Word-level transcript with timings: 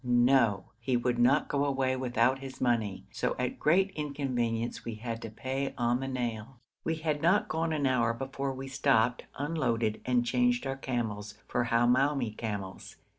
No! 0.03 0.71
he 0.79 0.97
would 0.97 1.19
not 1.19 1.47
go 1.47 1.63
away 1.63 1.95
without 1.95 2.39
his 2.39 2.59
money; 2.59 3.05
so 3.11 3.35
at 3.37 3.59
great 3.59 3.91
inconvenience 3.91 4.83
we 4.83 4.95
had 4.95 5.21
to 5.21 5.29
pay 5.29 5.75
on 5.77 5.99
the 5.99 6.07
nail. 6.07 6.59
We 6.83 6.95
had 6.95 7.21
not 7.21 7.47
gone 7.47 7.71
an 7.71 7.85
hour 7.85 8.11
before 8.11 8.51
we 8.51 8.67
stopped, 8.67 9.25
unloaded, 9.35 10.01
and 10.03 10.25
changed 10.25 10.65
our 10.65 10.75
camels 10.75 11.35
for 11.47 11.65
Hamoumi 11.65 12.35
camels. 12.35 12.95